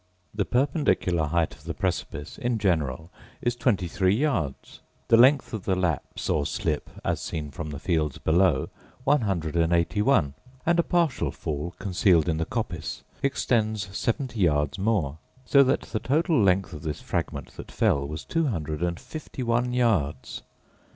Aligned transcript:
The 0.33 0.45
perpendicular 0.45 1.25
height 1.25 1.53
of 1.53 1.65
the 1.65 1.75
precipice, 1.75 2.39
in 2.39 2.57
general, 2.57 3.11
is 3.39 3.55
twenty 3.55 3.87
three 3.87 4.15
yards; 4.15 4.81
the 5.09 5.15
length 5.15 5.53
of 5.53 5.65
the 5.65 5.75
lapse, 5.75 6.27
or 6.27 6.47
slip, 6.47 6.89
as 7.05 7.21
seen 7.21 7.51
from 7.51 7.69
the 7.69 7.77
fields 7.77 8.17
below, 8.17 8.71
one 9.03 9.21
hundred 9.21 9.55
and 9.55 9.71
eighty 9.71 10.01
one; 10.01 10.33
and 10.65 10.79
a 10.79 10.81
partial 10.81 11.29
fall, 11.29 11.75
concealed 11.77 12.27
in 12.27 12.37
the 12.37 12.45
coppice, 12.47 13.03
extends 13.21 13.95
seventy 13.95 14.39
yards 14.39 14.79
more: 14.79 15.19
so 15.45 15.61
that 15.63 15.81
the 15.81 15.99
total 15.99 16.41
length 16.41 16.73
of 16.73 16.81
this 16.81 16.99
fragment 16.99 17.49
that 17.57 17.71
fell 17.71 18.07
was 18.07 18.25
two 18.25 18.47
hundred 18.47 18.81
and 18.81 18.99
fifty 18.99 19.43
one 19.43 19.71
yards. 19.71 20.41